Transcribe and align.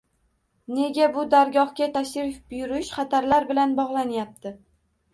Nega 0.77 1.09
bu 1.17 1.25
dargohga 1.35 1.89
tashrif 1.99 2.41
buyurish 2.57 2.93
xatarlar 2.99 3.49
bilan 3.55 3.81
bog‘lanayapti?! 3.85 4.61